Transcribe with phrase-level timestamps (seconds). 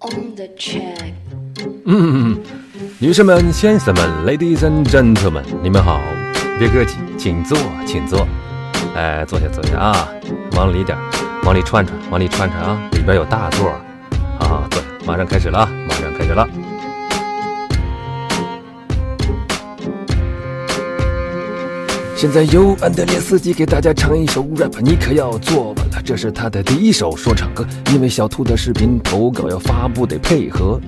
[0.00, 1.12] on the track.
[1.84, 2.38] 嗯，
[2.98, 6.00] 女士们、先生们，Ladies and gentlemen，你们好，
[6.58, 8.26] 别客气，请坐，请坐。
[8.94, 10.08] 哎，坐下，坐下啊，
[10.56, 10.96] 往里点，
[11.44, 13.72] 往里串串，往里串串啊，里边有大座。
[14.38, 16.48] 好好坐，马上开始了，马上开始了。
[22.18, 27.64] 现在由安德烈斯基给大家唱一首 rap，你可要坐稳了，这是他的第一首说唱歌。
[27.92, 30.80] 因为小兔的视频投稿要发布得配合，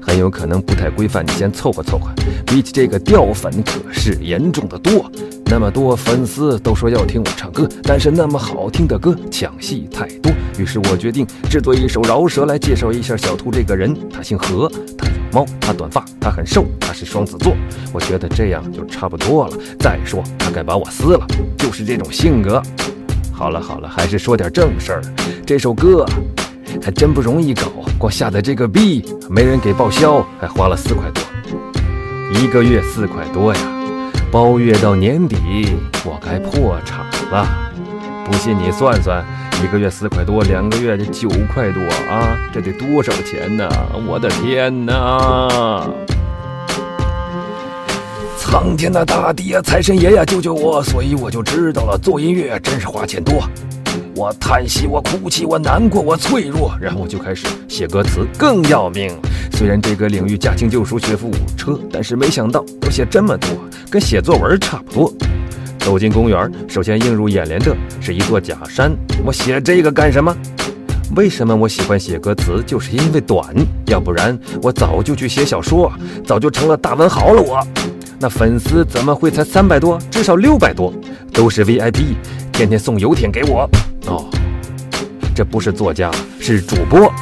[0.00, 2.10] 很有可能不太规范，你先凑合凑合。
[2.48, 5.08] 比起这个掉粉可是严重的多，
[5.44, 13.96] 那么多粉丝都说要听我唱歌，但是那么好听的歌抢戏太多，于是我决定制作一首饶舌来介绍一下小兔这个人。
[14.10, 17.56] 他姓何，他猫，他短发，他很瘦，他是双子座。
[17.92, 19.56] 我觉得这样就差不多了。
[19.78, 22.62] 再说他该把我撕了，就是这种性格。
[23.32, 25.02] 好了好了，还是说点正事儿。
[25.46, 26.06] 这首歌
[26.82, 27.62] 还真不容易搞，
[27.98, 31.22] 光下载这个币没人给报销，还花了四块多，
[32.38, 33.60] 一个月四块多呀！
[34.30, 35.36] 包月到年底，
[36.04, 37.46] 我该破产了。
[38.24, 39.24] 不信你算算，
[39.60, 43.68] 一个月四块多，两个月得九块多啊，这得多少钱呢？
[44.08, 45.88] 我的天哪！
[48.38, 50.82] 苍天呐大地呀，财神爷呀，救救我！
[50.82, 53.42] 所以我就知道了，做音乐真是花钱多。
[54.14, 59.10] 我叹息，我哭泣，我难过，我脆弱，然后我就开始写歌词，更要命。
[59.52, 63.48] 虽然这个领域驾轻就熟，学富五车，但是没想到要写这么多，
[63.88, 65.12] 跟写作文差不多。
[65.82, 68.92] 走进公园，首先映入眼帘的是一座假山。
[69.24, 70.34] 我写这个干什么？
[71.16, 72.62] 为什么我喜欢写歌词？
[72.64, 73.44] 就是因为短，
[73.86, 75.92] 要不然我早就去写小说，
[76.24, 77.42] 早就成了大文豪了。
[77.42, 77.60] 我。
[78.18, 79.98] 那粉丝怎么会才三百多？
[80.08, 80.94] 至少六百多，
[81.32, 82.14] 都是 VIP，
[82.52, 83.68] 天天送游艇给我。
[84.06, 84.30] 哦，
[85.34, 87.12] 这不是作家，是主播。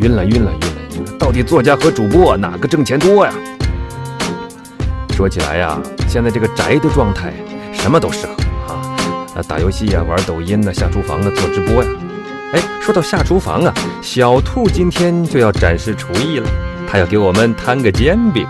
[0.00, 1.18] 晕了晕了晕了晕了！
[1.18, 3.32] 到底作家和主播哪个挣钱多呀？
[5.14, 5.78] 说起来呀，
[6.08, 7.32] 现在这个宅的状态，
[7.72, 8.32] 什么都适合
[8.72, 8.78] 啊，
[9.34, 11.90] 啊，打游戏呀，玩抖音呐，下厨房啊，做直播呀。
[12.52, 16.48] 哎，说到下厨房啊，小兔今天就要展示厨艺了，
[16.86, 18.46] 他要给我们摊个煎饼。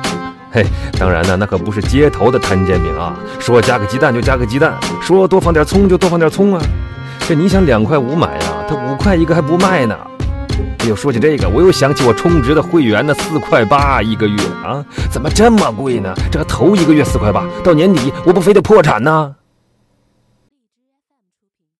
[0.50, 0.66] 嘿，
[0.98, 3.16] 当然呢，那可不是街头的摊煎饼啊！
[3.38, 6.62] 说加个鸡蛋就加个鸡蛋，说多放点葱就多放点葱啊！
[7.26, 9.96] 这你想两块五买啊，他五块一个还不卖呢！
[10.82, 16.12] 哎呦，说起这个，我又想起我充值的会员的，四块八一个月啊，怎么这么贵呢？
[16.28, 19.32] 这头一个月四块八，到年底我不非得破产呢？